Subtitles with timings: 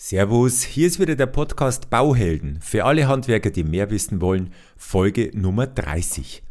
[0.00, 5.32] Servus, hier ist wieder der Podcast Bauhelden für alle Handwerker, die mehr wissen wollen, Folge
[5.34, 6.44] Nummer 30.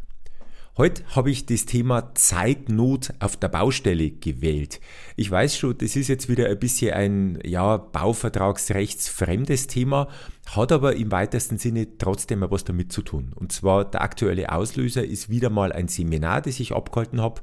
[0.75, 4.81] Heute habe ich das Thema Zeitnot auf der Baustelle gewählt.
[5.15, 10.09] Ich weiß schon, das ist jetzt wieder ein bisschen ein ja, Bauvertragsrechtsfremdes Thema,
[10.49, 13.31] hat aber im weitesten Sinne trotzdem etwas damit zu tun.
[13.33, 17.39] Und zwar der aktuelle Auslöser ist wieder mal ein Seminar, das ich abgehalten habe.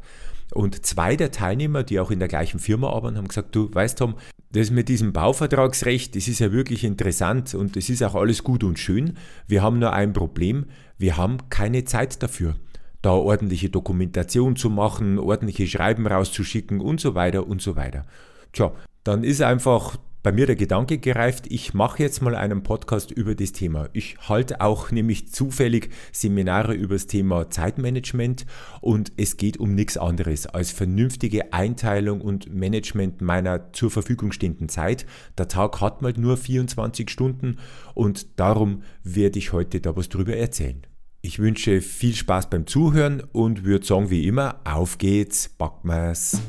[0.52, 3.98] Und zwei der Teilnehmer, die auch in der gleichen Firma arbeiten, haben gesagt, du weißt
[3.98, 4.16] Tom,
[4.54, 8.62] das mit diesem Bauvertragsrecht, das ist ja wirklich interessant und es ist auch alles gut
[8.62, 9.16] und schön.
[9.48, 12.54] Wir haben nur ein Problem, wir haben keine Zeit dafür,
[13.02, 18.06] da ordentliche Dokumentation zu machen, ordentliche Schreiben rauszuschicken und so weiter und so weiter.
[18.52, 23.10] Tja, dann ist einfach bei mir der Gedanke gereift, ich mache jetzt mal einen Podcast
[23.10, 23.90] über das Thema.
[23.92, 28.46] Ich halte auch nämlich zufällig Seminare über das Thema Zeitmanagement
[28.80, 34.70] und es geht um nichts anderes als vernünftige Einteilung und Management meiner zur Verfügung stehenden
[34.70, 35.04] Zeit.
[35.36, 37.58] Der Tag hat mal nur 24 Stunden
[37.92, 40.86] und darum werde ich heute da was drüber erzählen.
[41.20, 46.40] Ich wünsche viel Spaß beim Zuhören und würde sagen wie immer, auf geht's, packen wir's.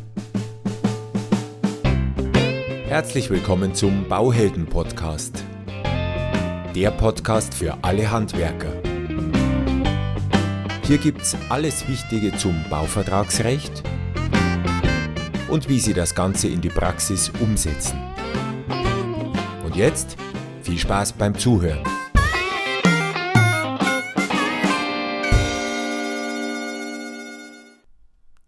[2.96, 5.44] Herzlich willkommen zum Bauhelden Podcast.
[6.74, 8.72] Der Podcast für alle Handwerker.
[10.88, 13.84] Hier gibt's alles Wichtige zum Bauvertragsrecht
[15.50, 18.00] und wie Sie das Ganze in die Praxis umsetzen.
[19.66, 20.16] Und jetzt
[20.62, 21.84] viel Spaß beim Zuhören.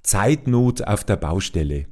[0.03, 1.87] Zeitnot auf der Baustelle.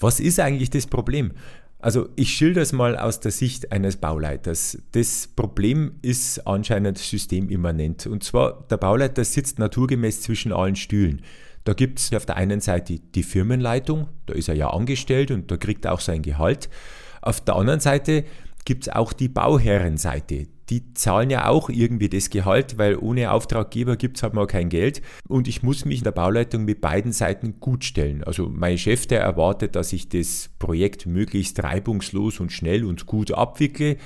[0.00, 1.34] Was ist eigentlich das Problem?
[1.82, 4.78] Also ich schilder es mal aus der Sicht eines Bauleiters.
[4.92, 8.06] Das Problem ist anscheinend systemimmanent.
[8.06, 11.22] Und zwar, der Bauleiter sitzt naturgemäß zwischen allen Stühlen.
[11.64, 15.50] Da gibt es auf der einen Seite die Firmenleitung, da ist er ja angestellt und
[15.50, 16.70] da kriegt er auch sein Gehalt.
[17.22, 18.24] Auf der anderen Seite
[18.64, 23.96] gibt es auch die Bauherrenseite die zahlen ja auch irgendwie das Gehalt, weil ohne Auftraggeber
[23.96, 25.02] gibt es halt mal kein Geld.
[25.28, 28.22] Und ich muss mich in der Bauleitung mit beiden Seiten gut stellen.
[28.22, 33.32] Also mein Chef, der erwartet, dass ich das Projekt möglichst reibungslos und schnell und gut
[33.32, 33.96] abwickle.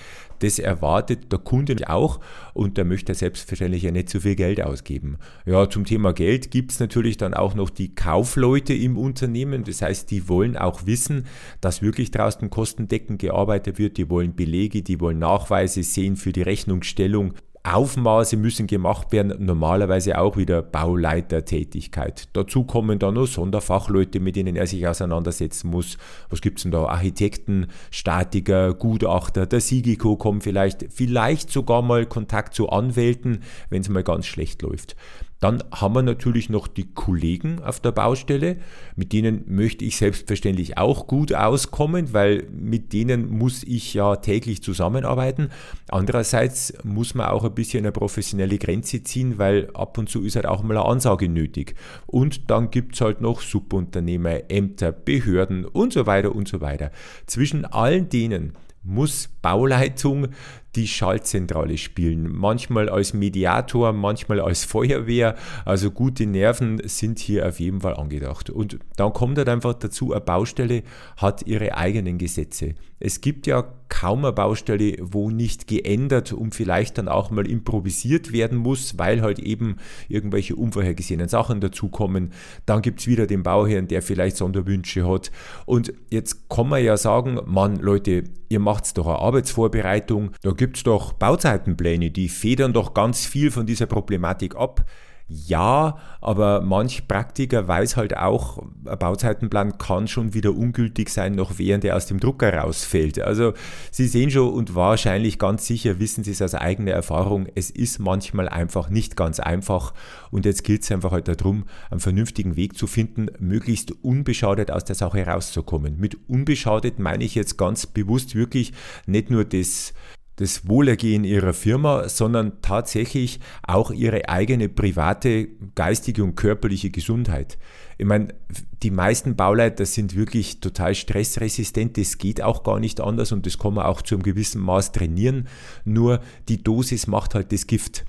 [0.41, 2.21] Das erwartet der Kunde auch
[2.53, 5.19] und der möchte selbstverständlich ja nicht zu viel Geld ausgeben.
[5.47, 9.65] Ja, zum Thema Geld gibt es natürlich dann auch noch die Kaufleute im Unternehmen.
[9.65, 11.27] Das heißt, die wollen auch wissen,
[11.61, 13.97] dass wirklich draußen kostendeckend gearbeitet wird.
[13.97, 17.35] Die wollen Belege, die wollen Nachweise sehen für die Rechnungsstellung.
[17.67, 22.29] Aufmaße müssen gemacht werden, normalerweise auch wieder Bauleitertätigkeit.
[22.35, 25.97] Dazu kommen dann noch Sonderfachleute, mit denen er sich auseinandersetzen muss.
[26.29, 26.85] Was gibt es denn da?
[26.85, 33.89] Architekten, Statiker, Gutachter, der Sigiko kommt vielleicht, vielleicht sogar mal Kontakt zu Anwälten, wenn es
[33.89, 34.95] mal ganz schlecht läuft.
[35.41, 38.57] Dann haben wir natürlich noch die Kollegen auf der Baustelle,
[38.97, 44.63] mit denen möchte ich selbstverständlich auch gut auskommen, weil mit denen muss ich ja täglich
[44.63, 45.51] zusammenarbeiten.
[45.91, 50.37] Andererseits muss man auch ein bisschen eine professionelle Grenze ziehen, weil ab und zu ist
[50.37, 51.75] halt auch mal eine Ansage nötig.
[52.07, 56.91] Und dann gibt es halt noch Subunternehmer, Ämter, Behörden und so weiter und so weiter.
[57.27, 60.29] Zwischen allen denen muss Bauleitung
[60.77, 62.31] die Schaltzentrale spielen.
[62.33, 65.37] Manchmal als Mediator, manchmal als Feuerwehr.
[65.65, 68.51] Also gute Nerven sind hier auf jeden Fall angedacht.
[68.51, 70.83] Und dann kommt halt einfach dazu, eine Baustelle
[71.17, 72.75] hat ihre eigenen Gesetze.
[73.01, 78.33] Es gibt ja kaum eine Baustelle, wo nicht geändert und vielleicht dann auch mal improvisiert
[78.33, 79.77] werden muss, weil halt eben
[80.09, 82.33] irgendwelche unvorhergesehenen Sachen dazukommen.
[82.67, 85.31] Dann gibt es wieder den Bauherrn, der vielleicht Sonderwünsche hat.
[85.67, 90.64] Und jetzt kann man ja sagen, Mann, Leute, ihr macht doch eine Arbeitsvorbereitung, da gibt
[90.73, 94.85] es doch Bauzeitenpläne, die federn doch ganz viel von dieser Problematik ab.
[95.27, 101.59] Ja, aber manch Praktiker weiß halt auch, ein Bauzeitenplan kann schon wieder ungültig sein, noch
[101.59, 103.19] während er aus dem Drucker rausfällt.
[103.23, 103.55] Also
[103.91, 108.01] Sie sehen schon und wahrscheinlich ganz sicher wissen Sie es aus eigener Erfahrung, es ist
[108.01, 109.95] manchmal einfach nicht ganz einfach
[110.31, 114.85] und jetzt gilt es einfach halt darum, einen vernünftigen Weg zu finden, möglichst unbeschadet aus
[114.85, 115.99] der Sache rauszukommen.
[115.99, 118.75] Mit unbeschadet meine ich jetzt ganz bewusst wirklich
[119.07, 119.95] nicht nur das
[120.37, 127.59] das Wohlergehen ihrer Firma, sondern tatsächlich auch ihre eigene private, geistige und körperliche Gesundheit.
[127.99, 128.35] Ich meine,
[128.83, 133.59] die meisten Bauleiter sind wirklich total stressresistent, das geht auch gar nicht anders und das
[133.59, 135.49] kann man auch zu einem gewissen Maß trainieren,
[135.85, 138.05] nur die Dosis macht halt das Gift.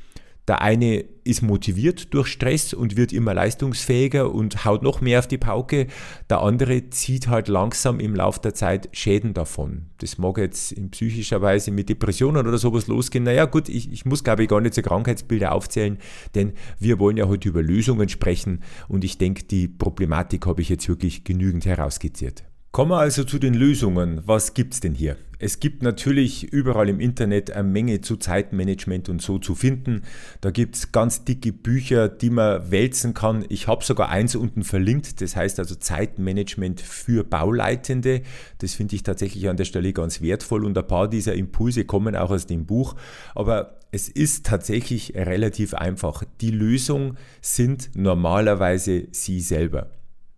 [0.48, 5.28] Der eine ist motiviert durch Stress und wird immer leistungsfähiger und haut noch mehr auf
[5.28, 5.88] die Pauke.
[6.30, 9.88] Der andere zieht halt langsam im Laufe der Zeit Schäden davon.
[9.98, 13.24] Das mag jetzt in psychischer Weise mit Depressionen oder sowas losgehen.
[13.24, 15.98] Naja, gut, ich, ich muss glaube ich gar nicht so Krankheitsbilder aufzählen,
[16.36, 20.70] denn wir wollen ja heute über Lösungen sprechen und ich denke, die Problematik habe ich
[20.70, 22.44] jetzt wirklich genügend herausskizziert.
[22.76, 24.22] Kommen wir also zu den Lösungen.
[24.26, 25.16] Was gibt es denn hier?
[25.40, 30.02] Es gibt natürlich überall im Internet eine Menge zu Zeitmanagement und so zu finden.
[30.42, 33.46] Da gibt es ganz dicke Bücher, die man wälzen kann.
[33.48, 38.24] Ich habe sogar eins unten verlinkt, das heißt also Zeitmanagement für Bauleitende.
[38.58, 42.14] Das finde ich tatsächlich an der Stelle ganz wertvoll und ein paar dieser Impulse kommen
[42.14, 42.98] auch aus dem Buch.
[43.36, 46.26] Aber es ist tatsächlich relativ einfach.
[46.42, 49.92] Die Lösung sind normalerweise Sie selber.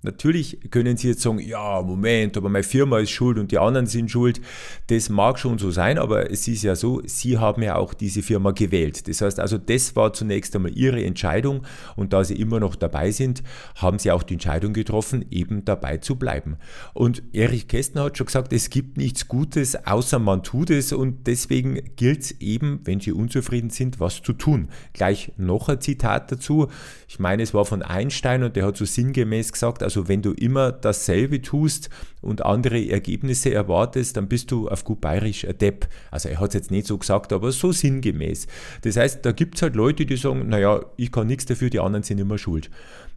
[0.04, 3.88] Natürlich können Sie jetzt sagen, ja, Moment, aber meine Firma ist schuld und die anderen
[3.88, 4.40] sind schuld.
[4.88, 8.22] Das mag schon so sein, aber es ist ja so, Sie haben ja auch diese
[8.22, 9.08] Firma gewählt.
[9.08, 11.64] Das heißt also, das war zunächst einmal Ihre Entscheidung
[11.96, 13.42] und da Sie immer noch dabei sind,
[13.74, 16.58] haben Sie auch die Entscheidung getroffen, eben dabei zu bleiben.
[16.94, 21.26] Und Erich Kästner hat schon gesagt, es gibt nichts Gutes, außer man tut es und
[21.26, 24.70] deswegen gilt es eben, wenn Sie unzufrieden sind, was zu tun.
[24.94, 26.68] Gleich noch ein Zitat dazu.
[27.08, 30.34] Ich meine, es war von Einstein und der hat so sinngemäß gesagt, also wenn du
[30.34, 31.90] immer dasselbe tust
[32.22, 35.88] und andere Ergebnisse erwartest, dann bist du auf gut bayerisch ein Depp.
[36.12, 38.48] Also er hat es jetzt nicht so gesagt, aber so sinngemäß.
[38.82, 41.80] Das heißt, da gibt es halt Leute, die sagen, naja, ich kann nichts dafür, die
[41.80, 42.70] anderen sind immer schuld.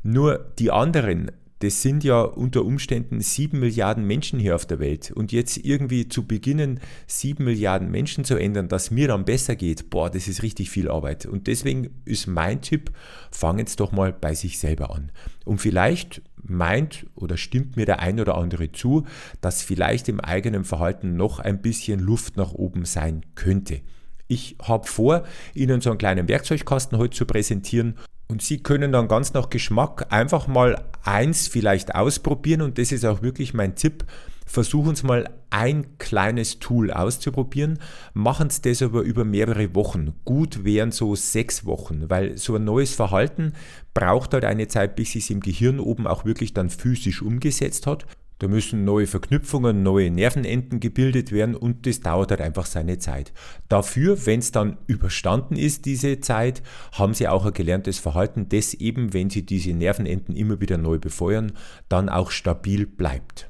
[0.04, 5.10] Nur die anderen, das sind ja unter Umständen sieben Milliarden Menschen hier auf der Welt.
[5.10, 9.90] Und jetzt irgendwie zu beginnen, sieben Milliarden Menschen zu ändern, dass mir dann besser geht,
[9.90, 11.26] boah, das ist richtig viel Arbeit.
[11.26, 12.92] Und deswegen ist mein Tipp,
[13.30, 15.12] fangen es doch mal bei sich selber an.
[15.44, 19.06] Und vielleicht meint oder stimmt mir der ein oder andere zu,
[19.40, 23.80] dass vielleicht im eigenen Verhalten noch ein bisschen Luft nach oben sein könnte.
[24.28, 27.96] Ich habe vor, Ihnen so einen kleinen Werkzeugkasten heute zu präsentieren
[28.28, 33.04] und Sie können dann ganz nach Geschmack einfach mal eins vielleicht ausprobieren und das ist
[33.04, 34.04] auch wirklich mein Tipp.
[34.50, 37.78] Versuchen Sie mal ein kleines Tool auszuprobieren,
[38.14, 40.12] machen Sie das aber über mehrere Wochen.
[40.24, 43.52] Gut wären so sechs Wochen, weil so ein neues Verhalten
[43.94, 48.06] braucht halt eine Zeit, bis es im Gehirn oben auch wirklich dann physisch umgesetzt hat.
[48.40, 53.32] Da müssen neue Verknüpfungen, neue Nervenenden gebildet werden und das dauert halt einfach seine Zeit.
[53.68, 56.60] Dafür, wenn es dann überstanden ist, diese Zeit,
[56.90, 60.98] haben Sie auch ein gelerntes Verhalten, das eben, wenn Sie diese Nervenenden immer wieder neu
[60.98, 61.52] befeuern,
[61.88, 63.49] dann auch stabil bleibt.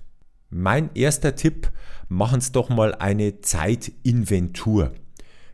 [0.53, 1.71] Mein erster Tipp,
[2.09, 4.93] machen Sie doch mal eine Zeitinventur.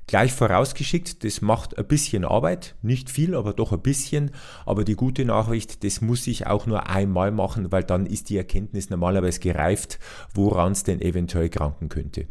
[0.07, 4.31] Gleich vorausgeschickt, das macht ein bisschen Arbeit, nicht viel, aber doch ein bisschen.
[4.65, 8.39] Aber die gute Nachricht, das muss ich auch nur einmal machen, weil dann ist die
[8.39, 9.99] Erkenntnis normalerweise gereift,
[10.33, 12.27] woran es denn eventuell kranken könnte.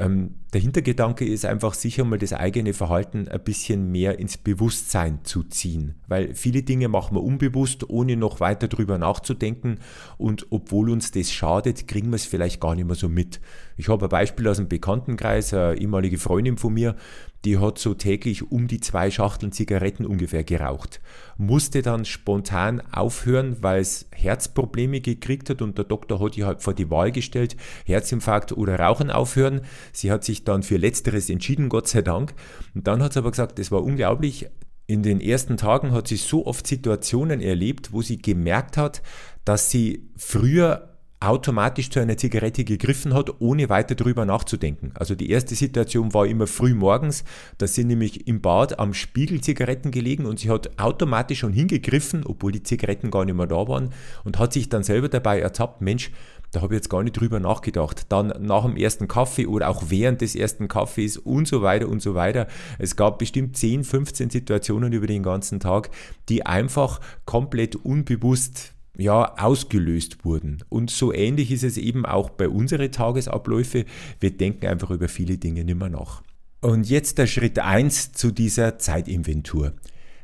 [0.00, 5.20] Ähm, der Hintergedanke ist einfach sicher mal das eigene Verhalten ein bisschen mehr ins Bewusstsein
[5.24, 9.78] zu ziehen, weil viele Dinge machen wir unbewusst, ohne noch weiter drüber nachzudenken.
[10.16, 13.40] Und obwohl uns das schadet, kriegen wir es vielleicht gar nicht mehr so mit.
[13.76, 16.96] Ich habe ein Beispiel aus dem Bekanntenkreis, eine ehemalige Freundin von mir,
[17.44, 21.00] die hat so täglich um die zwei Schachteln Zigaretten ungefähr geraucht.
[21.38, 26.62] Musste dann spontan aufhören, weil es Herzprobleme gekriegt hat und der Doktor hat ihr halt
[26.62, 27.56] vor die Wahl gestellt,
[27.86, 29.62] Herzinfarkt oder Rauchen aufhören.
[29.92, 32.34] Sie hat sich dann für letzteres entschieden, Gott sei Dank.
[32.74, 34.48] Und dann hat sie aber gesagt, das war unglaublich.
[34.86, 39.02] In den ersten Tagen hat sie so oft Situationen erlebt, wo sie gemerkt hat,
[39.44, 40.89] dass sie früher
[41.20, 44.92] automatisch zu einer Zigarette gegriffen hat, ohne weiter drüber nachzudenken.
[44.94, 47.24] Also die erste Situation war immer früh morgens,
[47.58, 52.24] da sind nämlich im Bad am Spiegel Zigaretten gelegen und sie hat automatisch schon hingegriffen,
[52.24, 53.90] obwohl die Zigaretten gar nicht mehr da waren
[54.24, 56.10] und hat sich dann selber dabei ertappt, Mensch,
[56.52, 58.06] da habe ich jetzt gar nicht drüber nachgedacht.
[58.08, 62.02] Dann nach dem ersten Kaffee oder auch während des ersten Kaffees und so weiter und
[62.02, 62.48] so weiter.
[62.78, 65.90] Es gab bestimmt 10, 15 Situationen über den ganzen Tag,
[66.28, 70.62] die einfach komplett unbewusst ja, ausgelöst wurden.
[70.68, 73.84] Und so ähnlich ist es eben auch bei unseren Tagesabläufen.
[74.18, 76.22] Wir denken einfach über viele Dinge nicht mehr nach.
[76.60, 79.72] Und jetzt der Schritt 1 zu dieser Zeitinventur.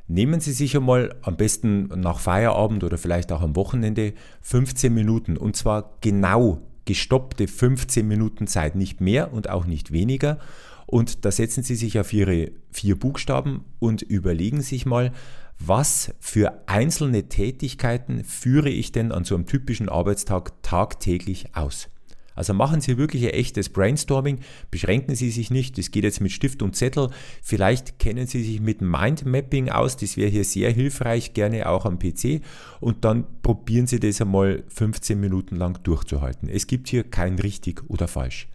[0.08, 5.36] Nehmen Sie sich einmal am besten nach Feierabend oder vielleicht auch am Wochenende 15 Minuten
[5.36, 10.38] und zwar genau gestoppte 15 Minuten Zeit, nicht mehr und auch nicht weniger.
[10.86, 15.12] Und da setzen Sie sich auf Ihre vier Buchstaben und überlegen sich mal,
[15.58, 21.88] was für einzelne Tätigkeiten führe ich denn an so einem typischen Arbeitstag tagtäglich aus?
[22.36, 26.30] Also machen Sie wirklich ein echtes Brainstorming, beschränken Sie sich nicht, das geht jetzt mit
[26.30, 27.08] Stift und Zettel,
[27.42, 31.98] vielleicht kennen Sie sich mit Mindmapping aus, das wäre hier sehr hilfreich, gerne auch am
[31.98, 32.42] PC
[32.78, 36.50] und dann probieren Sie das einmal 15 Minuten lang durchzuhalten.
[36.50, 38.48] Es gibt hier kein richtig oder falsch.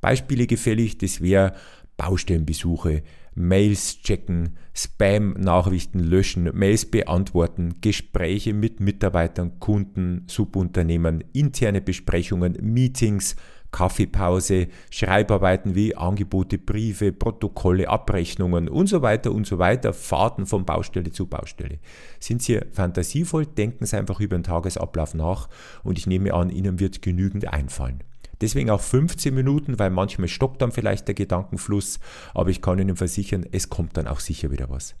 [0.00, 1.54] Beispiele gefällig, das wäre
[1.96, 3.04] Baustellenbesuche,
[3.34, 13.36] Mails checken, Spam-Nachrichten löschen, Mails beantworten, Gespräche mit Mitarbeitern, Kunden, Subunternehmern, interne Besprechungen, Meetings,
[13.70, 20.64] Kaffeepause, Schreibarbeiten wie Angebote, Briefe, Protokolle, Abrechnungen und so weiter und so weiter, Fahrten von
[20.64, 21.78] Baustelle zu Baustelle.
[22.18, 25.48] Sind Sie fantasievoll, denken Sie einfach über den Tagesablauf nach
[25.82, 28.02] und ich nehme an, Ihnen wird genügend einfallen.
[28.40, 31.98] Deswegen auch 15 Minuten, weil manchmal stockt dann vielleicht der Gedankenfluss,
[32.34, 34.94] aber ich kann Ihnen versichern, es kommt dann auch sicher wieder was.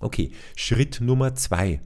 [0.00, 1.80] Okay, Schritt Nummer zwei.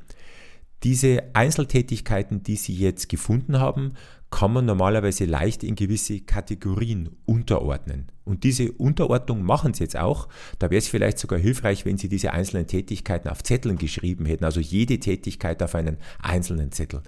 [0.83, 3.95] Diese Einzeltätigkeiten, die Sie jetzt gefunden haben,
[4.33, 8.07] kann man normalerweise leicht in gewisse Kategorien unterordnen.
[8.25, 10.27] Und diese Unterordnung machen Sie jetzt auch.
[10.59, 14.45] Da wäre es vielleicht sogar hilfreich, wenn Sie diese einzelnen Tätigkeiten auf Zetteln geschrieben hätten,
[14.45, 17.03] also jede Tätigkeit auf einen einzelnen Zettel.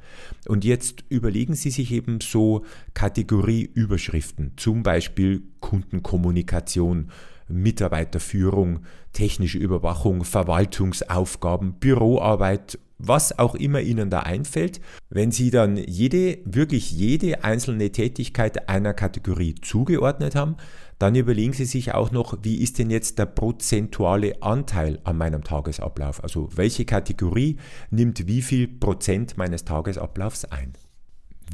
[0.47, 7.11] Und jetzt überlegen Sie sich eben so Kategorieüberschriften, zum Beispiel Kundenkommunikation,
[7.49, 8.81] Mitarbeiterführung,
[9.15, 14.81] technische Überwachung, Verwaltungsaufgaben, Büroarbeit was auch immer Ihnen da einfällt.
[15.11, 20.57] Wenn Sie dann jede, wirklich jede einzelne Tätigkeit einer Kategorie zugeordnet haben,
[20.99, 25.43] dann überlegen Sie sich auch noch, wie ist denn jetzt der prozentuale Anteil an meinem
[25.43, 26.23] Tagesablauf?
[26.23, 27.59] Also welche Kategorie
[27.91, 30.73] nimmt wie viel Prozent meines Tagesablaufs ein?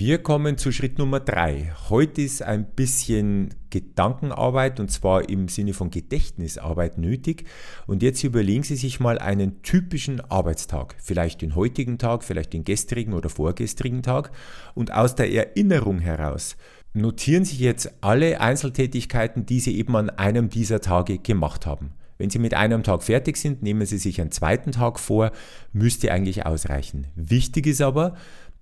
[0.00, 1.75] Wir kommen zu Schritt Nummer drei.
[1.90, 7.45] Heute ist ein bisschen Gedankenarbeit und zwar im Sinne von Gedächtnisarbeit nötig.
[7.87, 10.97] Und jetzt überlegen Sie sich mal einen typischen Arbeitstag.
[11.02, 14.30] Vielleicht den heutigen Tag, vielleicht den gestrigen oder vorgestrigen Tag.
[14.75, 16.57] Und aus der Erinnerung heraus
[16.95, 21.92] notieren Sie jetzt alle Einzeltätigkeiten, die Sie eben an einem dieser Tage gemacht haben.
[22.21, 25.33] Wenn Sie mit einem Tag fertig sind, nehmen Sie sich einen zweiten Tag vor,
[25.73, 27.07] müsste eigentlich ausreichen.
[27.14, 28.14] Wichtig ist aber,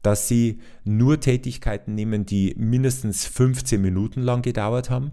[0.02, 5.12] dass sie nur Tätigkeiten nehmen, die mindestens 15 Minuten lang gedauert haben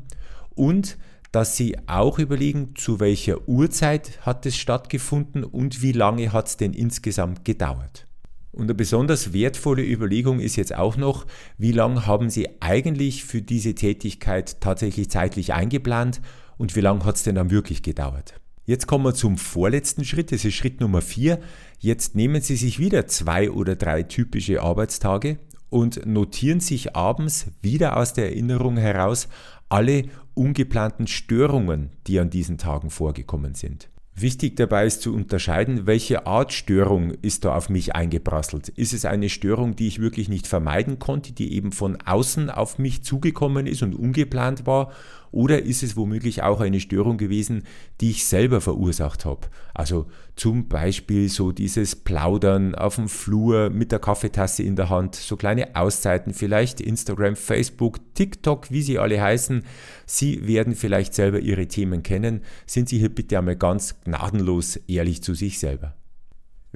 [0.54, 0.98] und
[1.32, 6.58] dass sie auch überlegen, zu welcher Uhrzeit hat es stattgefunden und wie lange hat es
[6.58, 8.08] denn insgesamt gedauert.
[8.54, 11.26] Und eine besonders wertvolle Überlegung ist jetzt auch noch,
[11.58, 16.22] wie lange haben Sie eigentlich für diese Tätigkeit tatsächlich zeitlich eingeplant
[16.58, 18.40] und wie lange hat es denn dann wirklich gedauert.
[18.68, 21.40] Jetzt kommen wir zum vorletzten Schritt, das ist Schritt Nummer 4.
[21.78, 25.38] Jetzt nehmen Sie sich wieder zwei oder drei typische Arbeitstage
[25.70, 29.28] und notieren sich abends wieder aus der Erinnerung heraus
[29.70, 33.90] alle ungeplanten Störungen, die an diesen Tagen vorgekommen sind.
[34.18, 38.70] Wichtig dabei ist zu unterscheiden, welche Art Störung ist da auf mich eingeprasselt.
[38.70, 42.80] Ist es eine Störung, die ich wirklich nicht vermeiden konnte, die eben von außen auf
[42.80, 44.94] mich zugekommen ist und ungeplant war?
[45.36, 47.64] Oder ist es womöglich auch eine Störung gewesen,
[48.00, 49.42] die ich selber verursacht habe?
[49.74, 50.06] Also
[50.38, 55.36] zum Beispiel so dieses Plaudern auf dem Flur mit der Kaffeetasse in der Hand, so
[55.36, 59.66] kleine Auszeiten, vielleicht Instagram, Facebook, TikTok, wie sie alle heißen.
[60.06, 62.40] Sie werden vielleicht selber Ihre Themen kennen.
[62.66, 65.96] Sind Sie hier bitte einmal ganz gnadenlos ehrlich zu sich selber.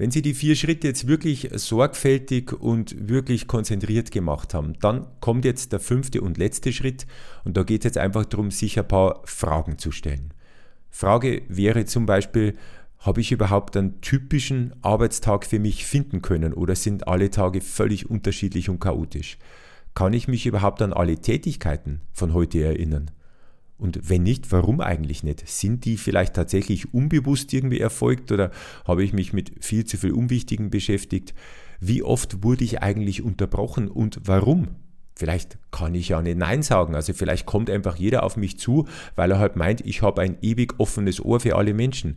[0.00, 5.44] Wenn Sie die vier Schritte jetzt wirklich sorgfältig und wirklich konzentriert gemacht haben, dann kommt
[5.44, 7.06] jetzt der fünfte und letzte Schritt
[7.44, 10.32] und da geht es jetzt einfach darum, sich ein paar Fragen zu stellen.
[10.88, 12.56] Frage wäre zum Beispiel,
[12.98, 18.08] habe ich überhaupt einen typischen Arbeitstag für mich finden können oder sind alle Tage völlig
[18.08, 19.36] unterschiedlich und chaotisch?
[19.92, 23.10] Kann ich mich überhaupt an alle Tätigkeiten von heute erinnern?
[23.80, 25.48] Und wenn nicht, warum eigentlich nicht?
[25.48, 28.50] Sind die vielleicht tatsächlich unbewusst irgendwie erfolgt oder
[28.86, 31.34] habe ich mich mit viel zu viel Unwichtigen beschäftigt?
[31.80, 34.68] Wie oft wurde ich eigentlich unterbrochen und warum?
[35.16, 36.94] Vielleicht kann ich ja nicht Nein sagen.
[36.94, 40.38] Also vielleicht kommt einfach jeder auf mich zu, weil er halt meint, ich habe ein
[40.40, 42.16] ewig offenes Ohr für alle Menschen.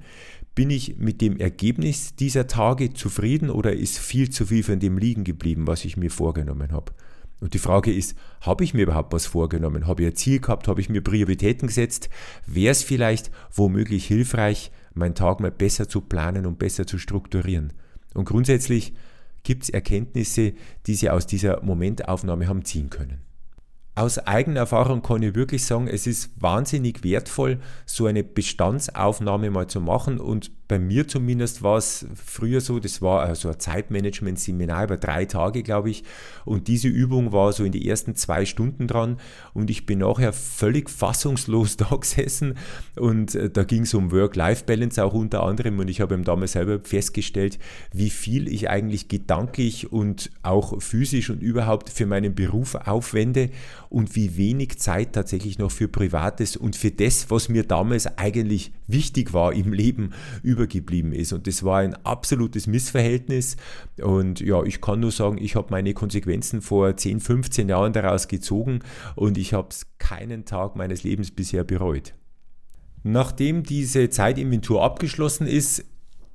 [0.56, 4.98] Bin ich mit dem Ergebnis dieser Tage zufrieden oder ist viel zu viel von dem
[4.98, 6.94] liegen geblieben, was ich mir vorgenommen habe?
[7.44, 9.86] Und die Frage ist, habe ich mir überhaupt was vorgenommen?
[9.86, 10.70] Habe ich ein Ziel gehabt?
[10.70, 12.10] Habe ich mir Prioritäten gesetzt?
[12.46, 17.74] Wäre es vielleicht womöglich hilfreich, meinen Tag mal besser zu planen und besser zu strukturieren?
[18.14, 18.94] Und grundsätzlich
[19.44, 20.54] gibt es Erkenntnisse,
[20.88, 23.20] die Sie aus dieser Momentaufnahme haben ziehen können.
[23.96, 29.68] Aus eigener Erfahrung kann ich wirklich sagen, es ist wahnsinnig wertvoll, so eine Bestandsaufnahme mal
[29.68, 30.20] zu machen.
[30.20, 35.26] Und bei mir zumindest war es früher so, das war also ein Zeitmanagement-Seminar über drei
[35.26, 36.04] Tage, glaube ich.
[36.44, 39.20] Und diese Übung war so in die ersten zwei Stunden dran.
[39.54, 42.56] Und ich bin nachher völlig fassungslos da gesessen.
[42.96, 45.78] Und äh, da ging es um Work-Life-Balance auch unter anderem.
[45.78, 47.60] Und ich habe damals selber festgestellt,
[47.92, 53.52] wie viel ich eigentlich gedanklich und auch physisch und überhaupt für meinen Beruf aufwende
[53.94, 58.72] und wie wenig Zeit tatsächlich noch für Privates und für das, was mir damals eigentlich
[58.88, 61.32] wichtig war im Leben, übergeblieben ist.
[61.32, 63.56] Und das war ein absolutes Missverhältnis.
[64.02, 68.28] Und ja, ich kann nur sagen, ich habe meine Konsequenzen vor 10, 15 Jahren daraus
[68.28, 68.80] gezogen
[69.16, 72.16] und ich habe es keinen Tag meines Lebens bisher bereut.
[73.04, 75.86] Nachdem diese Zeitinventur abgeschlossen ist,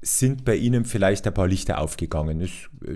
[0.01, 2.41] sind bei Ihnen vielleicht ein paar Lichter aufgegangen.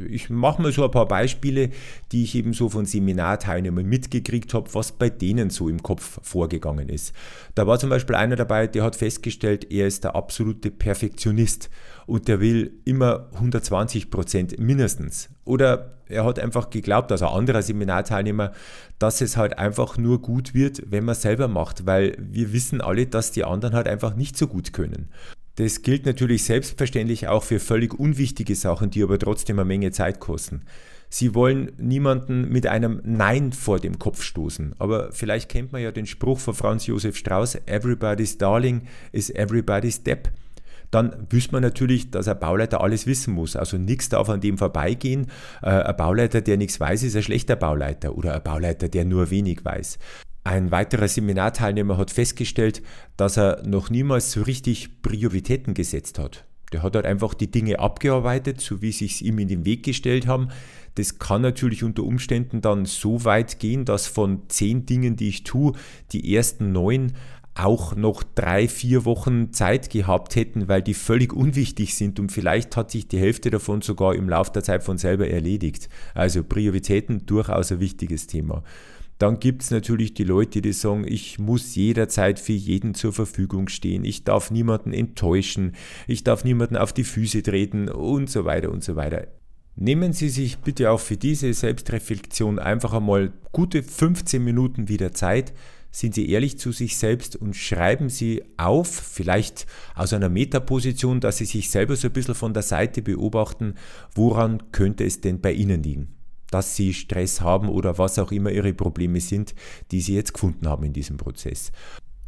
[0.09, 1.71] Ich mache mal so ein paar Beispiele,
[2.13, 6.89] die ich eben so von Seminarteilnehmern mitgekriegt habe, was bei denen so im Kopf vorgegangen
[6.89, 7.13] ist.
[7.55, 11.71] Da war zum Beispiel einer dabei, der hat festgestellt, er ist der absolute Perfektionist
[12.07, 15.29] und der will immer 120 Prozent mindestens.
[15.45, 18.53] Oder er hat einfach geglaubt, also ein anderer Seminarteilnehmer,
[19.01, 23.07] dass es halt einfach nur gut wird, wenn man selber macht, weil wir wissen alle,
[23.07, 25.09] dass die anderen halt einfach nicht so gut können.
[25.57, 30.19] Das gilt natürlich selbstverständlich auch für völlig unwichtige Sachen, die aber trotzdem eine Menge Zeit
[30.19, 30.63] kosten.
[31.11, 34.75] Sie wollen niemanden mit einem Nein vor dem Kopf stoßen.
[34.79, 40.03] Aber vielleicht kennt man ja den Spruch von Franz Josef Strauß, Everybody's Darling is everybody's
[40.03, 40.31] Depp.
[40.91, 43.57] Dann wüsste man natürlich, dass ein Bauleiter alles wissen muss.
[43.57, 45.27] Also nichts darf an dem vorbeigehen.
[45.63, 49.31] Äh, ein Bauleiter, der nichts weiß, ist ein schlechter Bauleiter oder ein Bauleiter, der nur
[49.31, 49.99] wenig weiß.
[50.45, 52.83] Ein weiterer Seminarteilnehmer hat festgestellt,
[53.17, 56.45] dass er noch niemals so richtig Prioritäten gesetzt hat.
[56.73, 59.85] Der hat halt einfach die Dinge abgearbeitet, so wie sie es ihm in den Weg
[59.85, 60.49] gestellt haben.
[60.97, 65.45] Das kann natürlich unter Umständen dann so weit gehen, dass von zehn Dingen, die ich
[65.45, 65.75] tue,
[66.13, 67.13] die ersten neun
[67.55, 72.77] auch noch drei, vier Wochen Zeit gehabt hätten, weil die völlig unwichtig sind und vielleicht
[72.77, 75.91] hat sich die Hälfte davon sogar im Laufe der Zeit von selber erledigt.
[76.15, 78.63] Also Prioritäten durchaus ein wichtiges Thema.
[79.23, 83.69] Dann gibt es natürlich die Leute, die sagen, ich muss jederzeit für jeden zur Verfügung
[83.69, 85.77] stehen, ich darf niemanden enttäuschen,
[86.09, 89.29] ich darf niemanden auf die Füße treten und so weiter und so weiter.
[89.77, 95.55] Nehmen Sie sich bitte auch für diese Selbstreflexion einfach einmal gute 15 Minuten wieder Zeit.
[95.93, 101.37] Sind Sie ehrlich zu sich selbst und schreiben Sie auf, vielleicht aus einer Metaposition, dass
[101.37, 103.75] Sie sich selber so ein bisschen von der Seite beobachten,
[104.17, 106.22] woran könnte es denn bei Ihnen liegen?
[106.53, 109.55] Dass sie Stress haben oder was auch immer ihre Probleme sind,
[109.91, 111.73] die sie jetzt gefunden haben in diesem Prozess.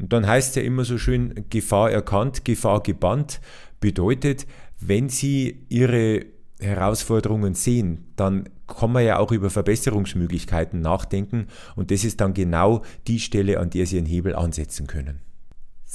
[0.01, 3.41] Und dann heißt es ja immer so schön, Gefahr erkannt, Gefahr gebannt,
[3.81, 4.47] bedeutet,
[4.81, 6.27] wenn Sie Ihre
[6.61, 12.83] Herausforderungen sehen, dann kann man ja auch über Verbesserungsmöglichkeiten nachdenken und das ist dann genau
[13.07, 15.21] die Stelle, an der Sie einen Hebel ansetzen können.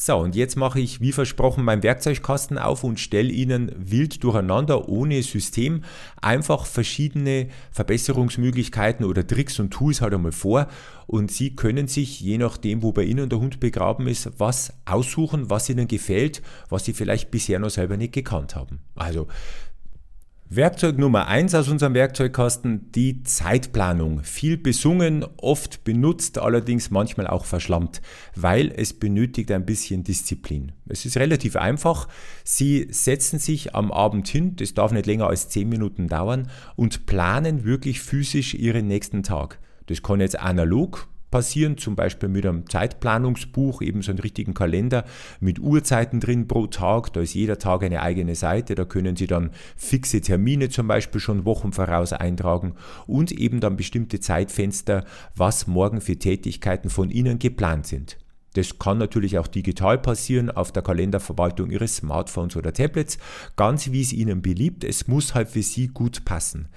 [0.01, 4.87] So, und jetzt mache ich wie versprochen meinen Werkzeugkasten auf und stelle Ihnen wild durcheinander
[4.87, 5.83] ohne System
[6.21, 10.69] einfach verschiedene Verbesserungsmöglichkeiten oder Tricks und Tools halt einmal vor
[11.05, 15.49] und Sie können sich, je nachdem, wo bei Ihnen der Hund begraben ist, was aussuchen,
[15.49, 18.79] was Ihnen gefällt, was Sie vielleicht bisher noch selber nicht gekannt haben.
[18.95, 19.27] Also
[20.51, 24.23] Werkzeug Nummer 1 aus unserem Werkzeugkasten, die Zeitplanung.
[24.23, 28.01] Viel besungen, oft benutzt, allerdings manchmal auch verschlammt,
[28.35, 30.71] weil es benötigt ein bisschen Disziplin.
[30.87, 32.07] Es ist relativ einfach.
[32.43, 37.05] Sie setzen sich am Abend hin, das darf nicht länger als 10 Minuten dauern, und
[37.05, 39.59] planen wirklich physisch Ihren nächsten Tag.
[39.85, 45.05] Das kann jetzt analog passieren, zum Beispiel mit einem Zeitplanungsbuch, eben so einen richtigen Kalender
[45.39, 47.13] mit Uhrzeiten drin pro Tag.
[47.13, 51.21] Da ist jeder Tag eine eigene Seite, da können Sie dann fixe Termine zum Beispiel
[51.21, 52.75] schon Wochen voraus eintragen
[53.07, 58.17] und eben dann bestimmte Zeitfenster, was morgen für Tätigkeiten von Ihnen geplant sind.
[58.53, 63.19] Das kann natürlich auch digital passieren auf der Kalenderverwaltung Ihres Smartphones oder Tablets,
[63.55, 64.83] ganz wie es Ihnen beliebt.
[64.83, 66.67] Es muss halt für Sie gut passen.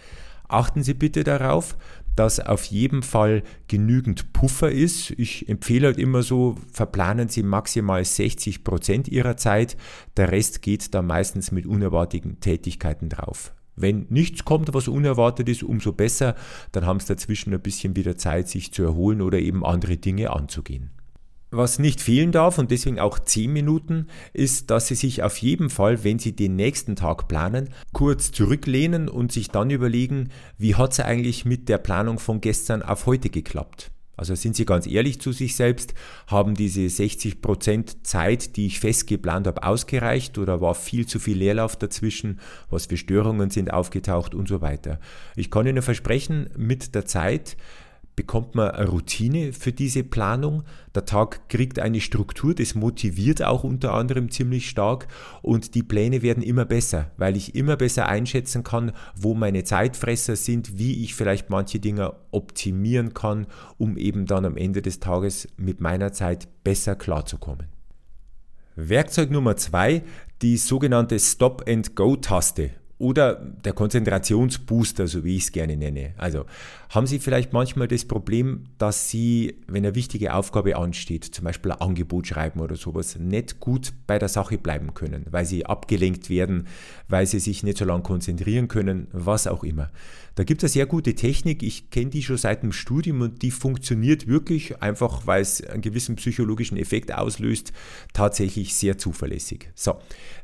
[0.49, 1.79] Achten Sie bitte darauf,
[2.17, 5.11] dass auf jeden Fall genügend Puffer ist.
[5.13, 9.77] Ich empfehle halt immer so, verplanen Sie maximal 60 Prozent Ihrer Zeit.
[10.17, 13.55] Der Rest geht dann meistens mit unerwarteten Tätigkeiten drauf.
[13.75, 16.35] Wenn nichts kommt, was unerwartet ist, umso besser.
[16.73, 20.31] Dann haben Sie dazwischen ein bisschen wieder Zeit, sich zu erholen oder eben andere Dinge
[20.31, 20.91] anzugehen.
[21.55, 25.69] Was nicht fehlen darf und deswegen auch 10 Minuten, ist, dass Sie sich auf jeden
[25.69, 30.93] Fall, wenn Sie den nächsten Tag planen, kurz zurücklehnen und sich dann überlegen, wie hat
[30.93, 33.91] es eigentlich mit der Planung von gestern auf heute geklappt.
[34.17, 35.93] Also sind Sie ganz ehrlich zu sich selbst,
[36.27, 41.37] haben diese 60% Zeit, die ich fest geplant habe, ausgereicht oder war viel zu viel
[41.37, 45.01] Leerlauf dazwischen, was für Störungen sind aufgetaucht und so weiter.
[45.37, 47.59] Ich kann Ihnen versprechen, mit der Zeit
[48.17, 50.65] bekommt man eine Routine für diese Planung.
[50.95, 55.09] Der Tag kriegt eine Struktur, das motiviert auch unter anderem ziemlich stark
[55.41, 60.37] und die Pläne werden immer besser, weil ich immer besser einschätzen kann, wo meine Zeitfresser
[60.37, 63.47] sind, wie ich vielleicht manche Dinge optimieren kann,
[63.79, 67.69] um eben dann am Ende des Tages mit meiner Zeit besser klarzukommen.
[68.75, 70.03] Werkzeug Nummer zwei,
[70.41, 72.71] die sogenannte Stop-and-Go-Taste
[73.03, 76.15] oder der Konzentrationsbooster, so wie ich es gerne nenne.
[76.19, 76.45] Also
[76.89, 81.73] haben Sie vielleicht manchmal das Problem, dass Sie, wenn eine wichtige Aufgabe ansteht, zum Beispiel
[81.73, 86.31] ein Angebot schreiben oder sowas, nicht gut bei der Sache bleiben können, weil Sie abgelenkt
[86.31, 86.69] werden,
[87.09, 89.91] weil Sie sich nicht so lange konzentrieren können, was auch immer.
[90.35, 93.43] Da gibt es eine sehr gute Technik, ich kenne die schon seit dem Studium und
[93.43, 97.73] die funktioniert wirklich einfach, weil es einen gewissen psychologischen Effekt auslöst,
[98.15, 99.71] tatsächlich sehr zuverlässig.
[99.75, 99.99] So,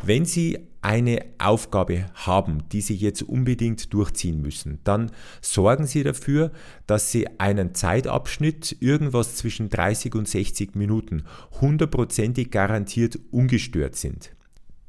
[0.04, 6.52] wenn Sie eine Aufgabe haben, die Sie jetzt unbedingt durchziehen müssen, dann sorgen Sie dafür,
[6.86, 11.24] dass Sie einen Zeitabschnitt irgendwas zwischen 30 und 60 Minuten
[11.60, 14.32] hundertprozentig garantiert ungestört sind.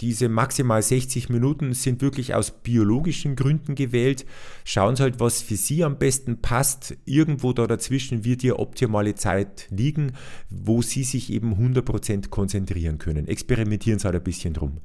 [0.02, 4.26] Diese maximal 60 Minuten sind wirklich aus biologischen Gründen gewählt.
[4.64, 6.96] Schauen Sie halt, was für Sie am besten passt.
[7.06, 10.14] Irgendwo da dazwischen wird Ihr optimale Zeit liegen,
[10.50, 13.28] wo Sie sich eben 100% konzentrieren können.
[13.28, 14.80] Experimentieren Sie halt ein bisschen drum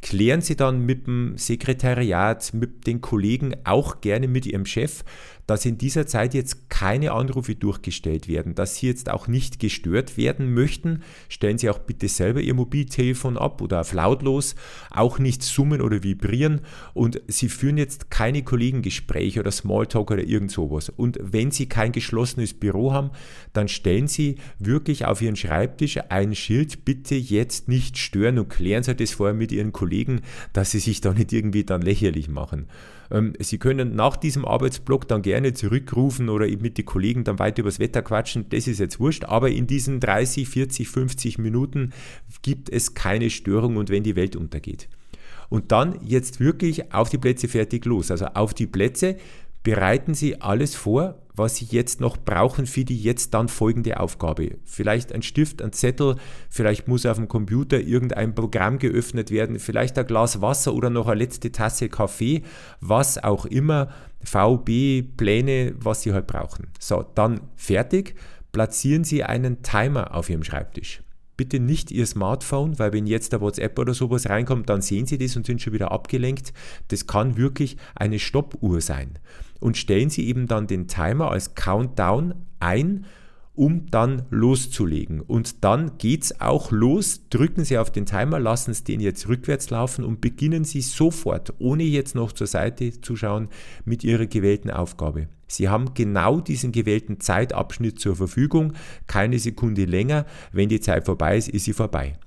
[0.00, 5.02] klären Sie dann mit dem Sekretariat, mit den Kollegen, auch gerne mit Ihrem Chef,
[5.48, 10.18] dass in dieser Zeit jetzt keine Anrufe durchgestellt werden, dass Sie jetzt auch nicht gestört
[10.18, 11.02] werden möchten.
[11.30, 14.56] Stellen Sie auch bitte selber Ihr Mobiltelefon ab oder auf lautlos,
[14.90, 16.60] auch nicht summen oder vibrieren
[16.92, 20.90] und Sie führen jetzt keine Kollegengespräche oder Smalltalk oder irgend sowas.
[20.90, 23.10] Und wenn Sie kein geschlossenes Büro haben,
[23.54, 28.82] dann stellen Sie wirklich auf Ihren Schreibtisch ein Schild, bitte jetzt nicht stören und klären
[28.82, 30.20] Sie das vorher mit Ihren Kollegen,
[30.52, 32.66] dass Sie sich da nicht irgendwie dann lächerlich machen.
[33.10, 37.38] Ähm, Sie können nach diesem Arbeitsblock dann gerne zurückrufen oder eben mit den Kollegen dann
[37.38, 38.46] weiter über das Wetter quatschen.
[38.50, 41.92] Das ist jetzt wurscht, aber in diesen 30, 40, 50 Minuten
[42.42, 44.88] gibt es keine Störung und wenn die Welt untergeht.
[45.48, 48.10] Und dann jetzt wirklich auf die Plätze fertig los.
[48.10, 49.16] Also auf die Plätze
[49.68, 54.56] bereiten Sie alles vor, was Sie jetzt noch brauchen für die jetzt dann folgende Aufgabe.
[54.64, 56.16] Vielleicht ein Stift, ein Zettel,
[56.48, 61.06] vielleicht muss auf dem Computer irgendein Programm geöffnet werden, vielleicht ein Glas Wasser oder noch
[61.06, 62.44] eine letzte Tasse Kaffee,
[62.80, 63.90] was auch immer,
[64.24, 66.68] VB, Pläne, was Sie halt brauchen.
[66.80, 68.14] So, dann fertig,
[68.52, 71.02] platzieren Sie einen Timer auf Ihrem Schreibtisch
[71.38, 75.16] bitte nicht Ihr Smartphone, weil wenn jetzt der WhatsApp oder sowas reinkommt, dann sehen Sie
[75.18, 76.52] das und sind schon wieder abgelenkt.
[76.88, 79.20] Das kann wirklich eine Stoppuhr sein
[79.60, 83.06] und stellen Sie eben dann den Timer als Countdown ein,
[83.54, 85.20] um dann loszulegen.
[85.20, 87.28] Und dann geht es auch los.
[87.28, 91.54] Drücken Sie auf den Timer, lassen Sie den jetzt rückwärts laufen und beginnen Sie sofort,
[91.58, 93.48] ohne jetzt noch zur Seite zu schauen,
[93.84, 95.26] mit Ihrer gewählten Aufgabe.
[95.48, 98.74] Sie haben genau diesen gewählten Zeitabschnitt zur Verfügung,
[99.06, 100.26] keine Sekunde länger.
[100.52, 102.18] Wenn die Zeit vorbei ist, ist sie vorbei.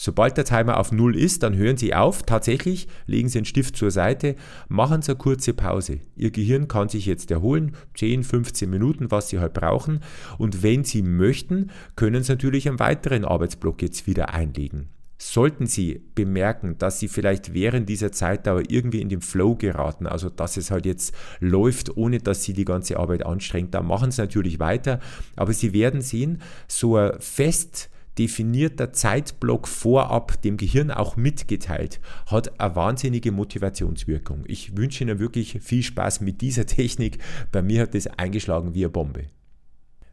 [0.00, 2.22] Sobald der Timer auf Null ist, dann hören Sie auf.
[2.22, 4.36] Tatsächlich legen Sie den Stift zur Seite,
[4.68, 5.98] machen Sie eine kurze Pause.
[6.14, 9.98] Ihr Gehirn kann sich jetzt erholen, 10, 15 Minuten, was Sie halt brauchen.
[10.38, 14.88] Und wenn Sie möchten, können Sie natürlich einen weiteren Arbeitsblock jetzt wieder einlegen.
[15.20, 20.30] Sollten Sie bemerken, dass Sie vielleicht während dieser Zeitdauer irgendwie in den Flow geraten, also
[20.30, 24.20] dass es halt jetzt läuft, ohne dass Sie die ganze Arbeit anstrengt, dann machen Sie
[24.20, 25.00] natürlich weiter.
[25.34, 32.60] Aber Sie werden sehen, so ein fest definierter Zeitblock vorab dem Gehirn auch mitgeteilt, hat
[32.60, 34.44] eine wahnsinnige Motivationswirkung.
[34.46, 37.18] Ich wünsche Ihnen wirklich viel Spaß mit dieser Technik.
[37.52, 39.26] Bei mir hat das eingeschlagen wie eine Bombe.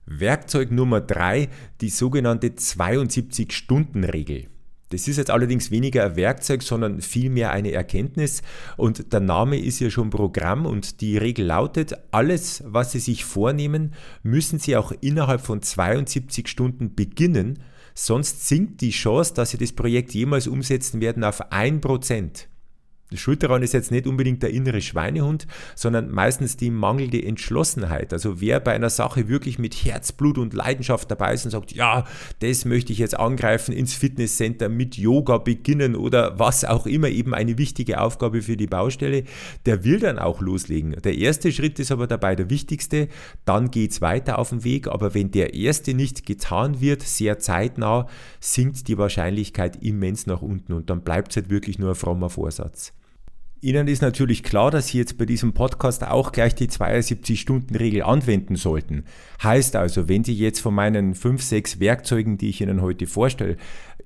[0.06, 1.50] Werkzeug Nummer 3,
[1.82, 4.48] die sogenannte 72-Stunden-Regel.
[4.90, 8.44] Das ist jetzt allerdings weniger ein Werkzeug, sondern vielmehr eine Erkenntnis.
[8.78, 13.26] Und der Name ist ja schon Programm und die Regel lautet, alles, was Sie sich
[13.26, 17.60] vornehmen, müssen Sie auch innerhalb von 72 Stunden beginnen,
[17.98, 22.48] Sonst sinkt die Chance, dass Sie das Projekt jemals umsetzen werden, auf 1%.
[23.18, 28.14] Schuld daran ist jetzt nicht unbedingt der innere Schweinehund, sondern meistens die mangelnde Entschlossenheit.
[28.14, 32.06] Also wer bei einer Sache wirklich mit Herzblut und Leidenschaft dabei ist und sagt, ja,
[32.40, 37.34] das möchte ich jetzt angreifen, ins Fitnesscenter mit Yoga beginnen oder was auch immer, eben
[37.34, 39.24] eine wichtige Aufgabe für die Baustelle,
[39.66, 40.96] der will dann auch loslegen.
[41.04, 43.08] Der erste Schritt ist aber dabei der wichtigste,
[43.46, 47.40] dann geht es weiter auf dem Weg, aber wenn der erste nicht getan wird, sehr
[47.40, 48.08] zeitnah,
[48.40, 52.30] sinkt die Wahrscheinlichkeit immens nach unten und dann bleibt es halt wirklich nur ein frommer
[52.30, 52.94] Vorsatz.
[53.62, 58.56] Ihnen ist natürlich klar, dass Sie jetzt bei diesem Podcast auch gleich die 72-Stunden-Regel anwenden
[58.58, 59.06] sollten.
[59.42, 63.58] Heißt also, wenn Sie jetzt von meinen 5, 6 Werkzeugen, die ich Ihnen heute vorstelle,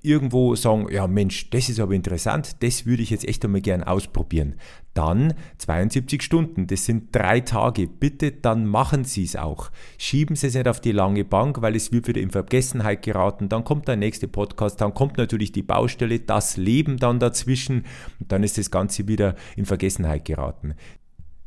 [0.02, 3.82] irgendwo sagen, ja Mensch, das ist aber interessant, das würde ich jetzt echt einmal gern
[3.82, 4.54] ausprobieren.
[4.94, 7.86] Dann 72 Stunden, das sind drei Tage.
[7.86, 9.70] Bitte, dann machen Sie es auch.
[9.98, 13.48] Schieben Sie es nicht auf die lange Bank, weil es wird wieder in Vergessenheit geraten.
[13.48, 17.84] Dann kommt der nächste Podcast, dann kommt natürlich die Baustelle, das Leben dann dazwischen
[18.18, 20.74] und dann ist das Ganze wieder in Vergessenheit geraten.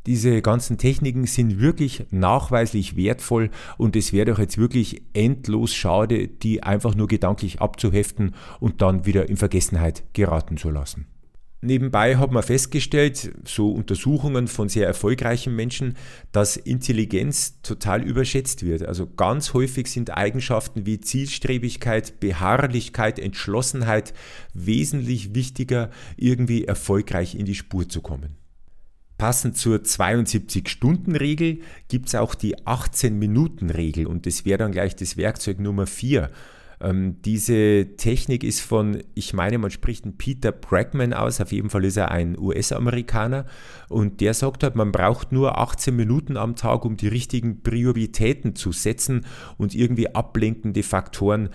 [0.06, 6.28] Diese ganzen Techniken sind wirklich nachweislich wertvoll und es wäre doch jetzt wirklich endlos schade,
[6.28, 11.08] die einfach nur gedanklich abzuheften und dann wieder in Vergessenheit geraten zu lassen.
[11.64, 15.96] Nebenbei hat man festgestellt, so Untersuchungen von sehr erfolgreichen Menschen,
[16.34, 18.84] dass Intelligenz total überschätzt wird.
[18.86, 24.14] Also ganz häufig sind Eigenschaften wie Zielstrebigkeit, Beharrlichkeit, Entschlossenheit
[24.54, 28.36] wesentlich wichtiger, irgendwie erfolgreich in die Spur zu kommen.
[29.18, 35.60] Passend zur 72-Stunden-Regel gibt es auch die 18-Minuten-Regel und das wäre dann gleich das Werkzeug
[35.60, 36.30] Nummer 4.
[36.84, 41.70] Ähm, diese Technik ist von, ich meine, man spricht einen Peter Bregman aus, auf jeden
[41.70, 43.46] Fall ist er ein US-Amerikaner.
[43.88, 48.56] Und der sagt halt, man braucht nur 18 Minuten am Tag, um die richtigen Prioritäten
[48.56, 49.26] zu setzen
[49.58, 51.50] und irgendwie ablenkende Faktoren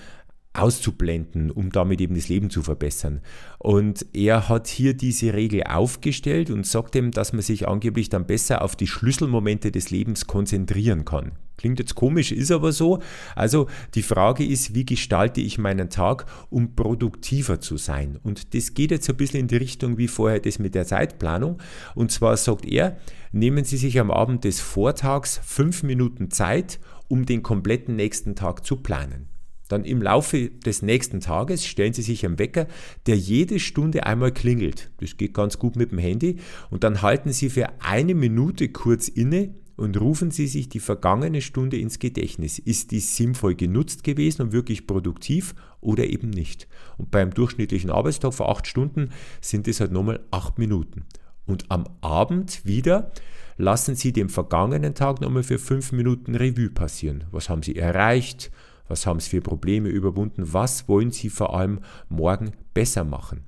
[0.54, 3.20] auszublenden, um damit eben das Leben zu verbessern.
[3.58, 8.26] Und er hat hier diese Regel aufgestellt und sagt ihm, dass man sich angeblich dann
[8.26, 11.32] besser auf die Schlüsselmomente des Lebens konzentrieren kann.
[11.58, 13.00] Klingt jetzt komisch, ist aber so.
[13.34, 18.16] Also die Frage ist, wie gestalte ich meinen Tag, um produktiver zu sein?
[18.22, 21.61] Und das geht jetzt ein bisschen in die Richtung wie vorher das mit der Zeitplanung.
[21.96, 22.96] Und zwar sagt er,
[23.32, 28.64] nehmen Sie sich am Abend des Vortags fünf Minuten Zeit, um den kompletten nächsten Tag
[28.64, 29.38] zu planen.
[29.68, 32.66] Dann im Laufe des nächsten Tages stellen Sie sich einen Wecker,
[33.07, 34.90] der jede Stunde einmal klingelt.
[34.98, 36.37] Das geht ganz gut mit dem Handy.
[36.70, 41.40] Und dann halten Sie für eine Minute kurz inne und rufen Sie sich die vergangene
[41.40, 42.59] Stunde ins Gedächtnis.
[42.59, 46.66] Ist die sinnvoll genutzt gewesen und wirklich produktiv oder eben nicht?
[46.96, 51.04] Und beim durchschnittlichen Arbeitstag von acht Stunden sind es halt nochmal acht Minuten.
[51.46, 53.12] Und am Abend wieder
[53.57, 57.24] lassen Sie den vergangenen Tag nochmal für fünf Minuten Revue passieren.
[57.31, 58.50] Was haben Sie erreicht?
[58.88, 60.53] Was haben Sie für Probleme überwunden?
[60.53, 63.44] Was wollen Sie vor allem morgen besser machen?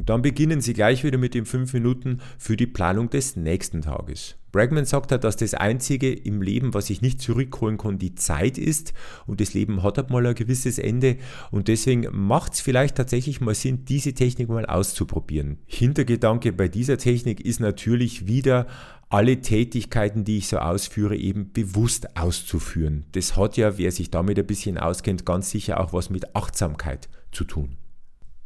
[0.00, 3.82] Und dann beginnen Sie gleich wieder mit den fünf Minuten für die Planung des nächsten
[3.82, 4.36] Tages.
[4.50, 8.56] Bregman sagt halt, dass das Einzige im Leben, was ich nicht zurückholen kann, die Zeit
[8.56, 8.94] ist.
[9.26, 11.18] Und das Leben hat halt mal ein gewisses Ende.
[11.50, 15.58] Und deswegen macht es vielleicht tatsächlich mal Sinn, diese Technik mal auszuprobieren.
[15.66, 18.68] Hintergedanke bei dieser Technik ist natürlich wieder
[19.10, 23.04] alle Tätigkeiten, die ich so ausführe, eben bewusst auszuführen.
[23.12, 27.10] Das hat ja, wer sich damit ein bisschen auskennt, ganz sicher auch was mit Achtsamkeit
[27.32, 27.76] zu tun.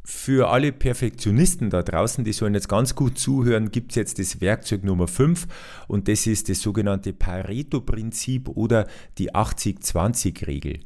[0.07, 4.39] Für alle Perfektionisten da draußen, die sollen jetzt ganz gut zuhören, gibt es jetzt das
[4.39, 5.47] Werkzeug Nummer 5
[5.87, 8.87] und das ist das sogenannte Pareto-Prinzip oder
[9.17, 10.81] die 80-20-Regel.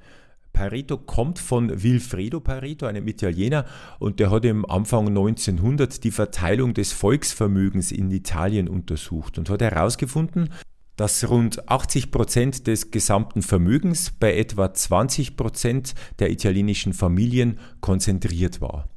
[0.53, 3.65] Pareto kommt von Wilfredo Pareto, einem Italiener,
[3.99, 9.61] und der hat im Anfang 1900 die Verteilung des Volksvermögens in Italien untersucht und hat
[9.61, 10.49] herausgefunden,
[10.95, 18.61] dass rund 80 Prozent des gesamten Vermögens bei etwa 20 Prozent der italienischen Familien konzentriert
[18.61, 18.87] war.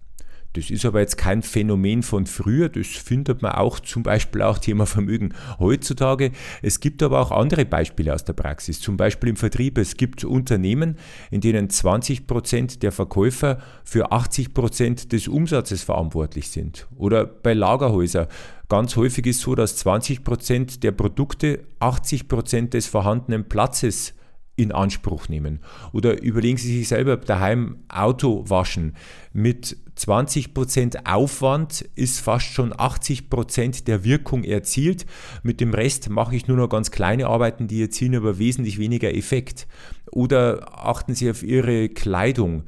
[0.54, 4.58] Das ist aber jetzt kein Phänomen von früher, das findet man auch zum Beispiel auch
[4.58, 6.32] Thema Vermögen heutzutage.
[6.60, 9.78] Es gibt aber auch andere Beispiele aus der Praxis, zum Beispiel im Vertrieb.
[9.78, 10.98] Es gibt Unternehmen,
[11.30, 16.86] in denen 20 Prozent der Verkäufer für 80 Prozent des Umsatzes verantwortlich sind.
[16.96, 18.26] Oder bei Lagerhäusern.
[18.68, 24.14] Ganz häufig ist es so, dass 20 Prozent der Produkte 80 Prozent des vorhandenen Platzes
[24.56, 25.60] in Anspruch nehmen.
[25.92, 28.96] Oder überlegen Sie sich selber daheim Auto waschen.
[29.32, 35.06] Mit 20% Aufwand ist fast schon 80% der Wirkung erzielt.
[35.42, 39.14] Mit dem Rest mache ich nur noch ganz kleine Arbeiten, die erzielen aber wesentlich weniger
[39.14, 39.68] Effekt.
[40.10, 42.64] Oder achten Sie auf Ihre Kleidung.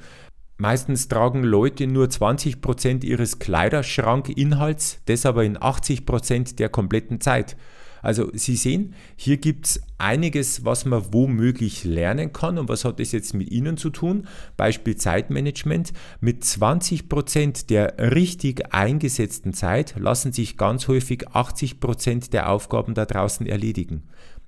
[0.56, 7.56] Meistens tragen Leute nur 20% ihres Kleiderschrankinhalts, das aber in 80% der kompletten Zeit.
[8.04, 12.58] Also Sie sehen, hier gibt es einiges, was man womöglich lernen kann.
[12.58, 14.28] Und was hat das jetzt mit Ihnen zu tun?
[14.58, 15.94] Beispiel Zeitmanagement.
[16.20, 22.92] Mit 20 Prozent der richtig eingesetzten Zeit lassen sich ganz häufig 80 Prozent der Aufgaben
[22.92, 24.02] da draußen erledigen.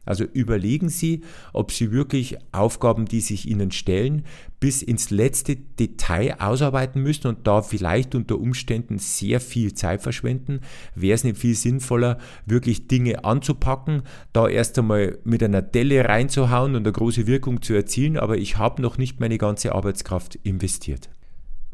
[0.07, 4.25] Also überlegen Sie, ob Sie wirklich Aufgaben, die sich Ihnen stellen,
[4.61, 10.61] bis ins letzte Detail ausarbeiten müssen und da vielleicht unter Umständen sehr viel Zeit verschwenden.
[10.95, 16.77] Wäre es nicht viel sinnvoller, wirklich Dinge anzupacken, da erst einmal mit einer Delle reinzuhauen
[16.77, 21.11] und eine große Wirkung zu erzielen, aber ich habe noch nicht meine ganze Arbeitskraft investiert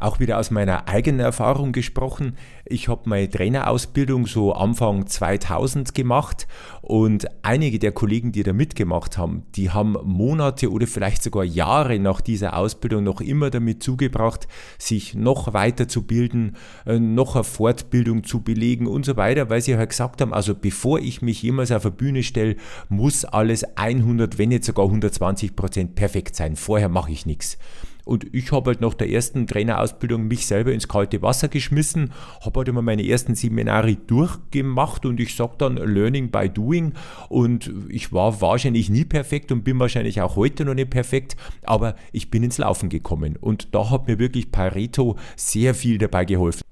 [0.03, 2.37] auch wieder aus meiner eigenen Erfahrung gesprochen.
[2.65, 6.47] Ich habe meine Trainerausbildung so Anfang 2000 gemacht
[6.81, 11.99] und einige der Kollegen, die da mitgemacht haben, die haben Monate oder vielleicht sogar Jahre
[11.99, 17.45] nach dieser Ausbildung noch immer damit zugebracht, sich noch weiter zu bilden, äh, noch eine
[17.45, 21.43] Fortbildung zu belegen und so weiter, weil sie halt gesagt haben, also bevor ich mich
[21.43, 22.57] jemals auf eine Bühne stelle,
[22.89, 26.57] muss alles 100, wenn nicht sogar 120 Prozent perfekt sein.
[26.57, 27.59] Vorher mache ich nichts.
[28.05, 32.13] Und ich habe halt nach der ersten Trainerausbildung mich selber ins kalte Wasser geschmissen,
[32.45, 36.95] habe halt immer meine ersten Seminare durchgemacht und ich sage dann Learning by Doing.
[37.29, 41.95] Und ich war wahrscheinlich nie perfekt und bin wahrscheinlich auch heute noch nicht perfekt, aber
[42.13, 43.37] ich bin ins Laufen gekommen.
[43.41, 46.63] Und da hat mir wirklich Pareto sehr viel dabei geholfen.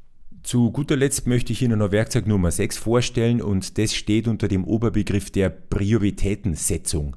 [0.42, 4.48] Zu guter Letzt möchte ich Ihnen noch Werkzeug Nummer 6 vorstellen und das steht unter
[4.48, 7.16] dem Oberbegriff der Prioritätensetzung.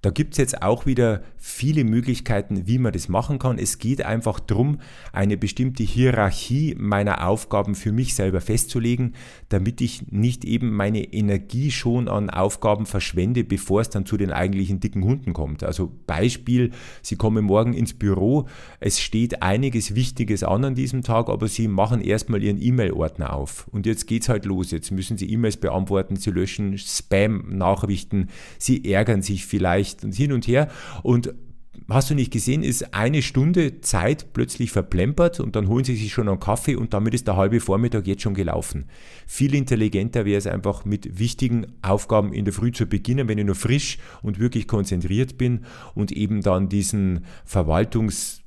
[0.00, 3.58] Da gibt es jetzt auch wieder viele Möglichkeiten, wie man das machen kann.
[3.58, 4.78] Es geht einfach darum,
[5.12, 9.14] eine bestimmte Hierarchie meiner Aufgaben für mich selber festzulegen,
[9.48, 14.30] damit ich nicht eben meine Energie schon an Aufgaben verschwende, bevor es dann zu den
[14.30, 15.64] eigentlichen dicken Hunden kommt.
[15.64, 16.70] Also Beispiel,
[17.02, 18.46] Sie kommen morgen ins Büro,
[18.78, 23.66] es steht einiges Wichtiges an an diesem Tag, aber Sie machen erstmal Ihren E-Mail-Ordner auf.
[23.72, 24.70] Und jetzt geht es halt los.
[24.70, 30.32] Jetzt müssen Sie E-Mails beantworten, Sie löschen Spam-Nachrichten, Sie ärgern sich vielleicht leicht und hin
[30.32, 30.68] und her.
[31.02, 31.34] Und
[31.88, 36.12] hast du nicht gesehen, ist eine Stunde Zeit plötzlich verplempert und dann holen sie sich
[36.12, 38.86] schon einen Kaffee und damit ist der halbe Vormittag jetzt schon gelaufen.
[39.26, 43.46] Viel intelligenter wäre es einfach mit wichtigen Aufgaben in der Früh zu beginnen, wenn ich
[43.46, 48.42] nur frisch und wirklich konzentriert bin und eben dann diesen Verwaltungs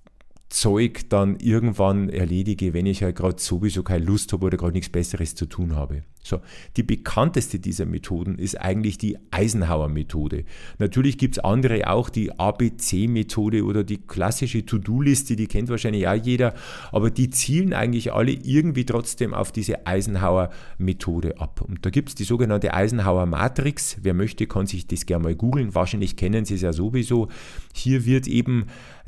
[0.52, 4.90] Zeug dann irgendwann erledige, wenn ich halt gerade sowieso keine Lust habe oder gerade nichts
[4.90, 6.04] Besseres zu tun habe.
[6.24, 6.40] So,
[6.78, 10.44] die bekannteste dieser Methoden ist eigentlich die Eisenhower-Methode.
[10.78, 16.14] Natürlich gibt es andere auch, die ABC-Methode oder die klassische To-Do-Liste, die kennt wahrscheinlich auch
[16.14, 16.54] jeder,
[16.92, 21.62] aber die zielen eigentlich alle irgendwie trotzdem auf diese Eisenhower-Methode ab.
[21.62, 23.98] Und da gibt es die sogenannte Eisenhower-Matrix.
[24.04, 25.74] Wer möchte, kann sich das gerne mal googeln.
[25.74, 27.30] Wahrscheinlich kennen Sie es ja sowieso.
[27.74, 28.66] Hier wird eben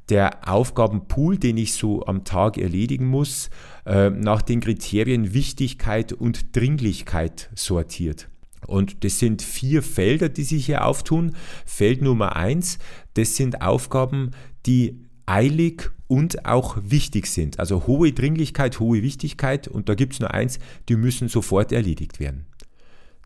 [0.10, 3.50] der Aufgabenpool, den ich so am Tag erledigen muss,
[3.86, 8.30] äh, nach den Kriterien Wichtigkeit und Dringlichkeit sortiert.
[8.68, 11.36] Und das sind vier Felder, die sich hier auftun.
[11.66, 12.80] Feld Nummer eins,
[13.14, 14.32] das sind Aufgaben,
[14.66, 17.60] die eilig und auch wichtig sind.
[17.60, 19.68] Also hohe Dringlichkeit, hohe Wichtigkeit.
[19.68, 22.46] Und da gibt es nur eins, die müssen sofort erledigt werden.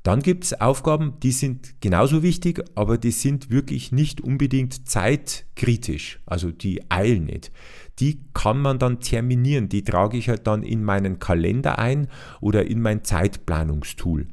[0.07, 6.21] Dann gibt es Aufgaben, die sind genauso wichtig, aber die sind wirklich nicht unbedingt zeitkritisch,
[6.25, 7.51] also die eilen nicht.
[7.99, 12.07] Die kann man dann terminieren, die trage ich halt dann in meinen Kalender ein
[12.39, 14.27] oder in mein Zeitplanungstool.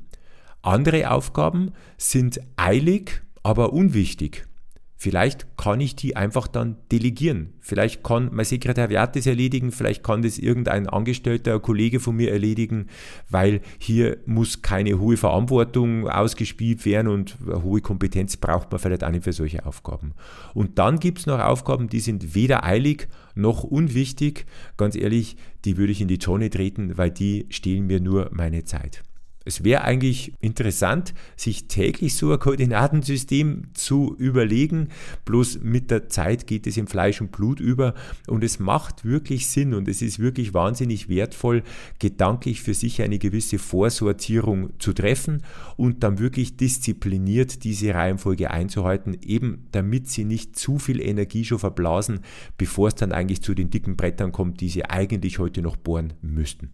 [0.62, 4.46] Andere Aufgaben sind eilig, aber unwichtig.
[5.05, 7.53] Vielleicht kann ich die einfach dann delegieren.
[7.61, 12.87] Vielleicht kann mein Sekretariat das erledigen, vielleicht kann das irgendein Angestellter, Kollege von mir erledigen,
[13.29, 19.11] weil hier muss keine hohe Verantwortung ausgespielt werden und hohe Kompetenz braucht man vielleicht auch
[19.11, 20.14] nicht für solche Aufgaben.
[20.55, 24.47] Und dann gibt es noch Aufgaben, die sind weder eilig noch unwichtig.
[24.79, 25.37] Ganz ehrlich,
[25.67, 29.03] die würde ich in die Tonne treten, weil die stehlen mir nur meine Zeit.
[29.44, 34.88] Es wäre eigentlich interessant, sich täglich so ein Koordinatensystem zu überlegen.
[35.26, 37.94] Bloß mit der Zeit geht es in Fleisch und Blut über
[38.26, 41.62] und es macht wirklich Sinn und es ist wirklich wahnsinnig wertvoll,
[41.98, 45.42] gedanklich für sich eine gewisse Vorsortierung zu treffen
[45.76, 51.59] und dann wirklich diszipliniert diese Reihenfolge einzuhalten, eben damit sie nicht zu viel Energie schon
[51.59, 52.20] verblasen,
[52.57, 56.14] bevor es dann eigentlich zu den dicken Brettern kommt, die sie eigentlich heute noch bohren
[56.22, 56.70] müssten.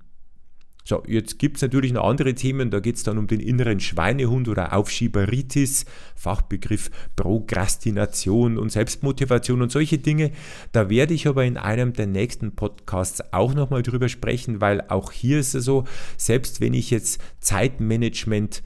[0.84, 3.80] So, jetzt gibt es natürlich noch andere Themen, da geht es dann um den inneren
[3.80, 5.84] Schweinehund oder Aufschieberitis,
[6.16, 10.32] Fachbegriff Prokrastination und Selbstmotivation und solche Dinge.
[10.72, 15.12] Da werde ich aber in einem der nächsten Podcasts auch nochmal drüber sprechen, weil auch
[15.12, 15.84] hier ist es so,
[16.16, 18.62] selbst wenn ich jetzt Zeitmanagement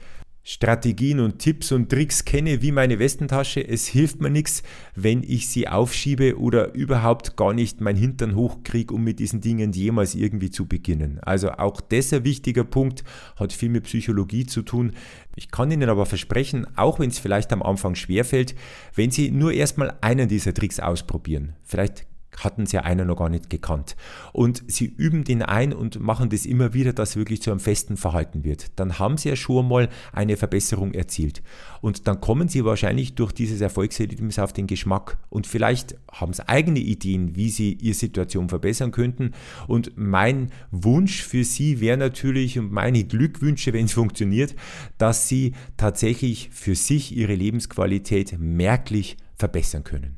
[0.47, 3.67] Strategien und Tipps und Tricks kenne wie meine Westentasche.
[3.67, 4.61] Es hilft mir nichts,
[4.93, 9.71] wenn ich sie aufschiebe oder überhaupt gar nicht mein Hintern hochkriege, um mit diesen Dingen
[9.71, 11.19] jemals irgendwie zu beginnen.
[11.23, 13.03] Also auch das ein wichtiger Punkt,
[13.37, 14.93] hat viel mit Psychologie zu tun.
[15.35, 18.53] Ich kann Ihnen aber versprechen, auch wenn es vielleicht am Anfang schwerfällt,
[18.93, 22.05] wenn Sie nur erstmal einen dieser Tricks ausprobieren, vielleicht
[22.37, 23.95] hatten sie einer noch gar nicht gekannt.
[24.33, 27.97] Und sie üben den ein und machen das immer wieder, dass wirklich zu einem festen
[27.97, 28.71] Verhalten wird.
[28.77, 31.41] Dann haben sie ja schon mal eine Verbesserung erzielt.
[31.81, 35.17] Und dann kommen sie wahrscheinlich durch dieses Erfolgserlebnis auf den Geschmack.
[35.29, 39.31] Und vielleicht haben sie eigene Ideen, wie sie ihre Situation verbessern könnten.
[39.67, 44.55] Und mein Wunsch für sie wäre natürlich und meine Glückwünsche, wenn es funktioniert,
[44.97, 50.17] dass sie tatsächlich für sich ihre Lebensqualität merklich verbessern können.